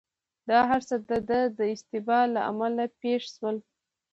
[0.49, 3.57] دا هرڅه دده د اشتباه له امله پېښ شول.